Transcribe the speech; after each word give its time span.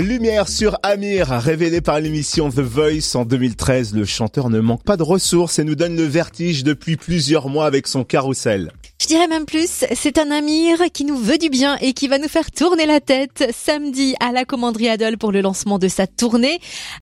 Lumière 0.00 0.48
sur 0.48 0.78
Amir, 0.82 1.26
révélé 1.28 1.82
par 1.82 2.00
l'émission 2.00 2.48
The 2.48 2.60
Voice 2.60 3.14
en 3.14 3.26
2013, 3.26 3.94
le 3.94 4.06
chanteur 4.06 4.48
ne 4.48 4.58
manque 4.58 4.84
pas 4.84 4.96
de 4.96 5.02
ressources 5.02 5.58
et 5.58 5.64
nous 5.64 5.74
donne 5.74 5.96
le 5.96 6.04
vertige 6.04 6.64
depuis 6.64 6.96
plusieurs 6.96 7.50
mois 7.50 7.66
avec 7.66 7.86
son 7.86 8.02
carrousel. 8.02 8.72
Je 9.02 9.06
dirais 9.06 9.28
même 9.28 9.44
plus, 9.44 9.84
c'est 9.92 10.16
un 10.16 10.30
Amir 10.30 10.78
qui 10.94 11.04
nous 11.04 11.18
veut 11.18 11.36
du 11.36 11.50
bien 11.50 11.76
et 11.82 11.92
qui 11.92 12.08
va 12.08 12.16
nous 12.16 12.28
faire 12.28 12.50
tourner 12.50 12.86
la 12.86 13.00
tête 13.00 13.44
samedi 13.52 14.14
à 14.18 14.32
la 14.32 14.46
commanderie 14.46 14.88
Adol 14.88 15.18
pour 15.18 15.30
le 15.30 15.42
lancement 15.42 15.78
de 15.78 15.88
sa 15.88 16.06
tournée. 16.06 16.60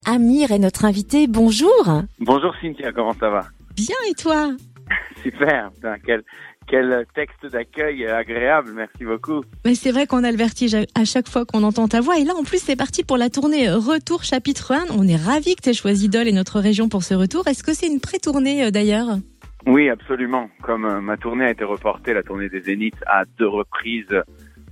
Amir 0.08 0.52
est 0.52 0.58
notre 0.58 0.84
invité, 0.84 1.28
bonjour. 1.28 2.02
Bonjour 2.20 2.56
Cynthia, 2.60 2.92
comment 2.92 3.14
ça 3.20 3.30
va? 3.30 3.46
Bien 3.76 3.98
et 4.10 4.16
toi? 4.16 4.50
Super, 5.22 5.70
Putain, 5.76 5.96
quel, 6.04 6.24
quel 6.70 7.06
texte 7.16 7.46
d'accueil 7.48 8.06
agréable, 8.06 8.72
merci 8.76 9.04
beaucoup. 9.04 9.44
Mais 9.66 9.76
c'est 9.76 9.92
vrai 9.92 10.06
qu'on 10.06 10.24
a 10.24 10.32
le 10.32 10.38
vertige 10.38 10.76
à 10.76 11.04
chaque 11.04 11.28
fois 11.28 11.46
qu'on 11.46 11.64
entend 11.64 11.88
ta 11.88 12.00
voix. 12.00 12.20
Et 12.20 12.24
là, 12.24 12.34
en 12.36 12.44
plus, 12.44 12.62
c'est 12.62 12.76
parti 12.76 13.04
pour 13.04 13.18
la 13.18 13.30
tournée 13.30 13.70
Retour 13.70 14.24
chapitre 14.24 14.74
1. 14.74 14.96
On 14.98 15.08
est 15.08 15.16
ravis 15.16 15.56
que 15.56 15.64
tu 15.64 15.70
aies 15.70 15.74
choisi 15.74 16.10
Dole 16.10 16.28
et 16.28 16.32
notre 16.32 16.60
région 16.60 16.88
pour 16.88 17.04
ce 17.04 17.16
retour. 17.16 17.48
Est-ce 17.48 17.64
que 17.64 17.74
c'est 17.74 17.88
une 17.88 18.00
pré-tournée 18.00 18.66
euh, 18.66 18.72
d'ailleurs? 18.72 19.18
Oui, 19.66 19.90
absolument. 19.90 20.50
Comme 20.62 20.86
euh, 20.86 21.02
ma 21.02 21.18
tournée 21.18 21.46
a 21.46 21.52
été 21.52 21.64
reportée, 21.64 22.14
la 22.14 22.24
tournée 22.24 22.50
des 22.50 22.62
Zéniths, 22.62 23.04
à 23.08 23.26
deux 23.38 23.48
reprises, 23.48 24.16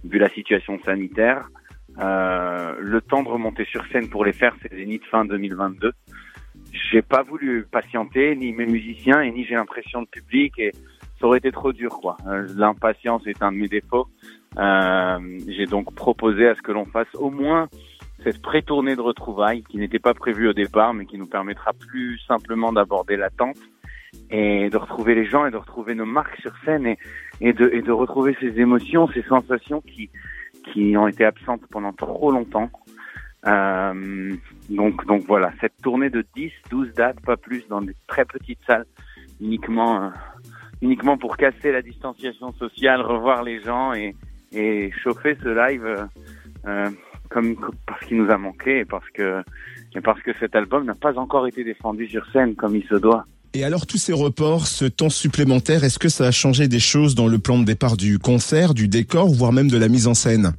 vu 0.03 0.19
la 0.19 0.29
situation 0.29 0.79
sanitaire, 0.85 1.49
euh, 1.99 2.75
le 2.79 3.01
temps 3.01 3.23
de 3.23 3.29
remonter 3.29 3.65
sur 3.65 3.85
scène 3.87 4.07
pour 4.09 4.23
les 4.23 4.33
faire, 4.33 4.55
c'est 4.61 4.73
Zénith 4.73 5.03
fin 5.09 5.25
2022. 5.25 5.91
J'ai 6.91 7.01
pas 7.01 7.23
voulu 7.23 7.65
patienter, 7.69 8.35
ni 8.35 8.53
mes 8.53 8.67
musiciens, 8.67 9.21
et 9.21 9.31
ni 9.31 9.45
j'ai 9.45 9.55
l'impression 9.55 10.03
de 10.03 10.07
public, 10.07 10.53
et 10.59 10.71
ça 11.19 11.27
aurait 11.27 11.39
été 11.39 11.51
trop 11.51 11.73
dur, 11.73 11.99
quoi. 11.99 12.17
Euh, 12.27 12.47
l'impatience 12.55 13.25
est 13.27 13.41
un 13.41 13.51
de 13.51 13.57
mes 13.57 13.67
défauts. 13.67 14.07
Euh, 14.57 15.19
j'ai 15.47 15.65
donc 15.65 15.93
proposé 15.93 16.47
à 16.47 16.55
ce 16.55 16.61
que 16.61 16.71
l'on 16.71 16.85
fasse 16.85 17.13
au 17.15 17.29
moins 17.29 17.67
cette 18.23 18.41
pré-tournée 18.41 18.95
de 18.95 19.01
retrouvailles 19.01 19.63
qui 19.63 19.77
n'était 19.77 19.99
pas 19.99 20.13
prévue 20.13 20.47
au 20.47 20.53
départ, 20.53 20.93
mais 20.93 21.05
qui 21.05 21.17
nous 21.17 21.27
permettra 21.27 21.71
plus 21.73 22.19
simplement 22.27 22.73
d'aborder 22.73 23.15
l'attente 23.15 23.57
et 24.29 24.69
de 24.69 24.77
retrouver 24.77 25.15
les 25.15 25.25
gens 25.25 25.45
et 25.45 25.51
de 25.51 25.57
retrouver 25.57 25.95
nos 25.95 26.05
marques 26.05 26.39
sur 26.41 26.51
scène 26.65 26.95
et, 27.41 27.53
de, 27.53 27.69
et 27.71 27.81
de 27.81 27.91
retrouver 27.91 28.35
ces 28.39 28.59
émotions, 28.59 29.07
ces 29.13 29.21
sensations 29.23 29.81
qui, 29.81 30.09
qui 30.71 30.97
ont 30.97 31.07
été 31.07 31.25
absentes 31.25 31.61
pendant 31.69 31.93
trop 31.93 32.31
longtemps. 32.31 32.69
Euh, 33.45 34.35
donc, 34.69 35.05
donc 35.05 35.23
voilà, 35.27 35.53
cette 35.61 35.77
tournée 35.81 36.09
de 36.09 36.25
10, 36.35 36.51
12 36.69 36.93
dates, 36.93 37.21
pas 37.21 37.37
plus, 37.37 37.67
dans 37.67 37.81
des 37.81 37.95
très 38.07 38.25
petites 38.25 38.59
salles, 38.65 38.85
uniquement, 39.39 40.03
euh, 40.03 40.09
uniquement 40.81 41.17
pour 41.17 41.37
casser 41.37 41.71
la 41.71 41.81
distanciation 41.81 42.53
sociale, 42.53 43.01
revoir 43.01 43.43
les 43.43 43.61
gens 43.61 43.93
et, 43.93 44.15
et 44.51 44.91
chauffer 45.03 45.37
ce 45.43 45.49
live 45.49 45.85
euh, 45.85 46.05
euh 46.67 46.89
comme 47.29 47.57
parce 47.85 48.05
qu'il 48.05 48.15
nous 48.15 48.31
a 48.31 48.37
manqué 48.37 48.79
et 48.79 48.85
parce 48.85 49.09
que 49.09 49.43
et 49.95 50.01
parce 50.01 50.21
que 50.21 50.31
cet 50.39 50.55
album 50.55 50.85
n'a 50.85 50.95
pas 50.95 51.17
encore 51.17 51.45
été 51.45 51.63
défendu 51.63 52.07
sur 52.07 52.25
scène 52.31 52.55
comme 52.55 52.75
il 52.75 52.85
se 52.85 52.95
doit. 52.95 53.25
Et 53.53 53.63
alors 53.63 53.85
tous 53.87 53.97
ces 53.97 54.13
reports, 54.13 54.67
ce 54.67 54.85
temps 54.85 55.09
supplémentaire, 55.09 55.83
est-ce 55.83 55.99
que 55.99 56.09
ça 56.09 56.27
a 56.27 56.31
changé 56.31 56.67
des 56.67 56.79
choses 56.79 57.15
dans 57.15 57.27
le 57.27 57.39
plan 57.39 57.57
de 57.57 57.65
départ 57.65 57.97
du 57.97 58.19
concert, 58.19 58.73
du 58.73 58.87
décor, 58.87 59.27
voire 59.27 59.51
même 59.51 59.69
de 59.69 59.77
la 59.77 59.87
mise 59.87 60.07
en 60.07 60.13
scène? 60.13 60.51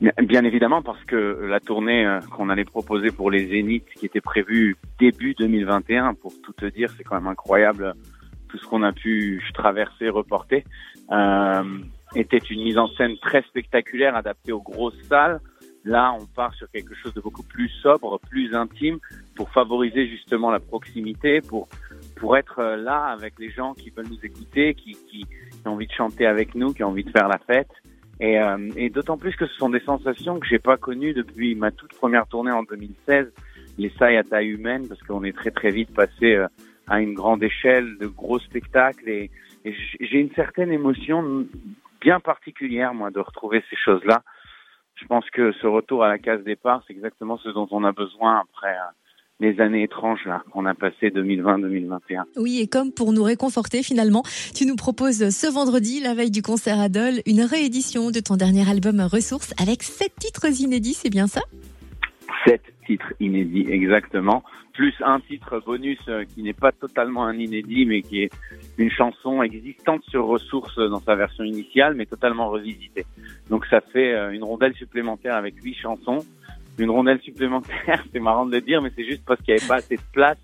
Bien 0.00 0.44
évidemment, 0.44 0.82
parce 0.82 1.02
que 1.04 1.46
la 1.48 1.60
tournée 1.60 2.04
euh, 2.04 2.20
qu'on 2.36 2.50
allait 2.50 2.64
proposer 2.64 3.10
pour 3.10 3.30
les 3.30 3.46
Zéniths, 3.46 3.86
qui 3.96 4.04
était 4.04 4.20
prévue 4.20 4.76
début 4.98 5.34
2021, 5.38 6.14
pour 6.14 6.32
tout 6.42 6.52
te 6.52 6.66
dire, 6.66 6.90
c'est 6.96 7.04
quand 7.04 7.14
même 7.14 7.28
incroyable 7.28 7.94
tout 8.54 8.64
ce 8.64 8.68
qu'on 8.68 8.84
a 8.84 8.92
pu 8.92 9.42
traverser, 9.52 10.08
reporter, 10.08 10.64
euh, 11.10 11.78
était 12.14 12.38
une 12.38 12.62
mise 12.62 12.78
en 12.78 12.86
scène 12.88 13.16
très 13.20 13.42
spectaculaire, 13.42 14.14
adaptée 14.14 14.52
aux 14.52 14.62
grosses 14.62 15.00
salles. 15.08 15.40
Là, 15.84 16.16
on 16.18 16.24
part 16.24 16.54
sur 16.54 16.70
quelque 16.70 16.94
chose 16.94 17.12
de 17.14 17.20
beaucoup 17.20 17.42
plus 17.42 17.68
sobre, 17.82 18.20
plus 18.30 18.54
intime, 18.54 18.98
pour 19.34 19.50
favoriser 19.50 20.06
justement 20.06 20.52
la 20.52 20.60
proximité, 20.60 21.40
pour 21.40 21.68
pour 22.14 22.36
être 22.36 22.60
euh, 22.60 22.76
là 22.76 23.06
avec 23.06 23.34
les 23.40 23.50
gens 23.50 23.74
qui 23.74 23.90
veulent 23.90 24.06
nous 24.08 24.24
écouter, 24.24 24.74
qui, 24.74 24.92
qui, 24.92 25.26
qui 25.26 25.66
ont 25.66 25.72
envie 25.72 25.88
de 25.88 25.92
chanter 25.92 26.24
avec 26.24 26.54
nous, 26.54 26.72
qui 26.72 26.84
ont 26.84 26.90
envie 26.90 27.02
de 27.02 27.10
faire 27.10 27.26
la 27.26 27.38
fête. 27.38 27.72
Et, 28.20 28.38
euh, 28.38 28.88
d'autant 28.90 29.18
plus 29.18 29.34
que 29.34 29.48
ce 29.48 29.54
sont 29.56 29.70
des 29.70 29.80
sensations 29.80 30.38
que 30.38 30.46
j'ai 30.46 30.60
pas 30.60 30.76
connues 30.76 31.12
depuis 31.12 31.56
ma 31.56 31.72
toute 31.72 31.92
première 31.94 32.28
tournée 32.28 32.52
en 32.52 32.62
2016, 32.62 33.26
les 33.78 33.92
sailles 33.98 34.16
à 34.16 34.22
taille 34.22 34.50
humaine, 34.50 34.86
parce 34.86 35.02
qu'on 35.02 35.24
est 35.24 35.36
très 35.36 35.50
très 35.50 35.70
vite 35.70 35.92
passé 35.92 36.38
à 36.86 37.00
une 37.00 37.14
grande 37.14 37.42
échelle 37.42 37.96
de 37.98 38.06
gros 38.06 38.38
spectacles. 38.38 39.08
Et, 39.08 39.30
et 39.64 39.74
j'ai 40.00 40.18
une 40.18 40.32
certaine 40.34 40.72
émotion 40.72 41.46
bien 42.00 42.20
particulière, 42.20 42.94
moi, 42.94 43.10
de 43.10 43.20
retrouver 43.20 43.62
ces 43.70 43.76
choses-là. 43.76 44.22
Je 44.94 45.06
pense 45.06 45.28
que 45.30 45.52
ce 45.60 45.66
retour 45.66 46.04
à 46.04 46.08
la 46.08 46.18
case 46.18 46.44
départ, 46.44 46.82
c'est 46.86 46.92
exactement 46.92 47.38
ce 47.38 47.48
dont 47.48 47.66
on 47.70 47.82
a 47.84 47.92
besoin 47.92 48.40
après 48.40 48.72
euh, 48.72 48.92
les 49.40 49.60
années 49.60 49.82
étranges 49.82 50.24
là 50.24 50.42
qu'on 50.52 50.66
a 50.66 50.74
passé 50.74 51.08
2020-2021. 51.10 52.22
Oui, 52.36 52.60
et 52.60 52.68
comme 52.68 52.92
pour 52.92 53.12
nous 53.12 53.22
réconforter 53.22 53.82
finalement, 53.82 54.22
tu 54.54 54.66
nous 54.66 54.76
proposes 54.76 55.30
ce 55.30 55.52
vendredi, 55.52 56.00
la 56.00 56.14
veille 56.14 56.30
du 56.30 56.42
concert 56.42 56.78
à 56.78 56.88
Dole, 56.88 57.20
une 57.26 57.42
réédition 57.42 58.10
de 58.10 58.20
ton 58.20 58.36
dernier 58.36 58.68
album 58.68 59.00
Ressources 59.00 59.52
avec 59.60 59.82
sept 59.82 60.14
titres 60.18 60.60
inédits, 60.60 60.94
c'est 60.94 61.10
bien 61.10 61.26
ça? 61.26 61.40
Sept 62.46 62.62
titres 62.86 63.12
inédits, 63.18 63.66
exactement. 63.68 64.44
Plus 64.74 64.94
un 65.04 65.20
titre 65.20 65.60
bonus 65.64 65.98
euh, 66.08 66.24
qui 66.24 66.42
n'est 66.42 66.52
pas 66.52 66.72
totalement 66.72 67.24
un 67.24 67.38
inédit, 67.38 67.86
mais 67.86 68.02
qui 68.02 68.22
est 68.22 68.30
une 68.76 68.90
chanson 68.90 69.42
existante 69.42 70.02
sur 70.08 70.26
Ressources 70.26 70.78
dans 70.78 71.00
sa 71.00 71.14
version 71.14 71.44
initiale, 71.44 71.94
mais 71.94 72.06
totalement 72.06 72.50
revisitée. 72.50 73.06
Donc 73.50 73.66
ça 73.66 73.80
fait 73.80 74.12
euh, 74.12 74.32
une 74.32 74.44
rondelle 74.44 74.74
supplémentaire 74.74 75.36
avec 75.36 75.54
huit 75.62 75.74
chansons 75.74 76.24
une 76.78 76.90
rondelle 76.90 77.20
supplémentaire. 77.20 78.04
C'est 78.12 78.20
marrant 78.20 78.46
de 78.46 78.52
le 78.52 78.60
dire, 78.60 78.82
mais 78.82 78.90
c'est 78.96 79.04
juste 79.04 79.24
parce 79.24 79.40
qu'il 79.42 79.54
n'y 79.54 79.60
avait 79.60 79.68
pas 79.68 79.76
assez 79.76 79.96
de 79.96 80.02
place 80.12 80.38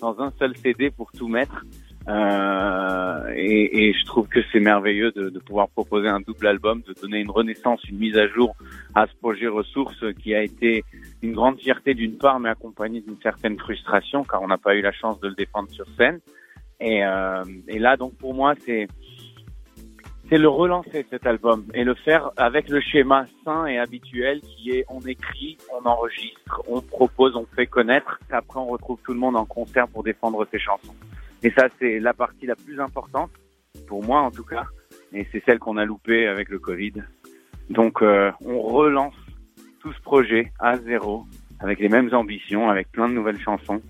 dans 0.00 0.20
un 0.20 0.32
seul 0.38 0.56
CD 0.56 0.90
pour 0.90 1.12
tout 1.12 1.28
mettre. 1.28 1.64
Euh, 2.08 3.32
et, 3.34 3.88
et, 3.88 3.92
je 3.92 4.04
trouve 4.04 4.28
que 4.28 4.38
c'est 4.52 4.60
merveilleux 4.60 5.10
de, 5.10 5.28
de, 5.28 5.38
pouvoir 5.40 5.68
proposer 5.68 6.06
un 6.06 6.20
double 6.20 6.46
album, 6.46 6.82
de 6.86 6.94
donner 7.00 7.18
une 7.18 7.30
renaissance, 7.30 7.82
une 7.88 7.98
mise 7.98 8.16
à 8.16 8.28
jour 8.28 8.54
à 8.94 9.06
ce 9.08 9.14
projet 9.16 9.48
Ressources 9.48 10.04
qui 10.22 10.32
a 10.32 10.42
été 10.42 10.84
une 11.22 11.32
grande 11.32 11.58
fierté 11.58 11.94
d'une 11.94 12.16
part, 12.16 12.38
mais 12.38 12.48
accompagnée 12.48 13.00
d'une 13.00 13.20
certaine 13.20 13.58
frustration 13.58 14.22
car 14.22 14.40
on 14.42 14.46
n'a 14.46 14.58
pas 14.58 14.76
eu 14.76 14.82
la 14.82 14.92
chance 14.92 15.18
de 15.20 15.28
le 15.28 15.34
défendre 15.34 15.68
sur 15.70 15.86
scène. 15.96 16.20
Et, 16.78 17.04
euh, 17.04 17.42
et 17.66 17.80
là, 17.80 17.96
donc 17.96 18.16
pour 18.18 18.34
moi, 18.34 18.54
c'est 18.64 18.86
c'est 20.28 20.38
le 20.38 20.48
relancer 20.48 21.06
cet 21.08 21.24
album 21.26 21.64
et 21.72 21.84
le 21.84 21.94
faire 21.94 22.30
avec 22.36 22.68
le 22.68 22.80
schéma 22.80 23.26
sain 23.44 23.66
et 23.66 23.78
habituel 23.78 24.40
qui 24.40 24.70
est 24.70 24.84
on 24.88 25.00
écrit, 25.00 25.56
on 25.72 25.86
enregistre, 25.86 26.62
on 26.66 26.80
propose, 26.80 27.36
on 27.36 27.46
fait 27.54 27.66
connaître. 27.66 28.18
Après, 28.30 28.58
on 28.58 28.66
retrouve 28.66 28.98
tout 29.04 29.12
le 29.12 29.20
monde 29.20 29.36
en 29.36 29.44
concert 29.44 29.86
pour 29.88 30.02
défendre 30.02 30.46
ses 30.50 30.58
chansons. 30.58 30.94
Et 31.46 31.52
ça, 31.56 31.68
c'est 31.78 32.00
la 32.00 32.12
partie 32.12 32.44
la 32.44 32.56
plus 32.56 32.80
importante 32.80 33.30
pour 33.86 34.02
moi 34.02 34.20
en 34.20 34.32
tout 34.32 34.42
cas. 34.42 34.64
Et 35.12 35.28
c'est 35.30 35.40
celle 35.44 35.60
qu'on 35.60 35.76
a 35.76 35.84
loupée 35.84 36.26
avec 36.26 36.48
le 36.48 36.58
Covid. 36.58 36.94
Donc, 37.70 38.02
euh, 38.02 38.32
on 38.44 38.58
relance 38.58 39.14
tout 39.78 39.92
ce 39.92 40.00
projet 40.02 40.52
à 40.58 40.76
zéro 40.76 41.24
avec 41.60 41.78
les 41.78 41.88
mêmes 41.88 42.12
ambitions, 42.12 42.68
avec 42.68 42.90
plein 42.90 43.08
de 43.08 43.14
nouvelles 43.14 43.38
chansons. 43.38 43.80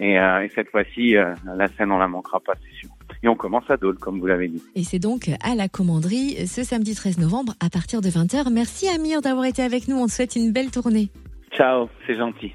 Et, 0.00 0.18
euh, 0.18 0.42
et 0.42 0.48
cette 0.48 0.70
fois-ci, 0.70 1.16
euh, 1.16 1.36
la 1.46 1.68
scène, 1.68 1.92
on 1.92 1.98
la 1.98 2.08
manquera 2.08 2.40
pas, 2.40 2.54
c'est 2.60 2.76
sûr. 2.80 2.90
Et 3.22 3.28
on 3.28 3.36
commence 3.36 3.70
à 3.70 3.76
Dole, 3.76 3.98
comme 3.98 4.18
vous 4.18 4.26
l'avez 4.26 4.48
dit. 4.48 4.64
Et 4.74 4.82
c'est 4.82 4.98
donc 4.98 5.30
à 5.40 5.54
la 5.54 5.68
commanderie 5.68 6.48
ce 6.48 6.64
samedi 6.64 6.96
13 6.96 7.18
novembre 7.18 7.54
à 7.60 7.70
partir 7.70 8.00
de 8.00 8.08
20h. 8.08 8.52
Merci 8.52 8.88
Amir 8.88 9.22
d'avoir 9.22 9.44
été 9.44 9.62
avec 9.62 9.86
nous. 9.86 9.98
On 9.98 10.06
te 10.06 10.10
souhaite 10.10 10.34
une 10.34 10.50
belle 10.50 10.72
tournée. 10.72 11.10
Ciao, 11.52 11.88
c'est 12.08 12.16
gentil. 12.16 12.54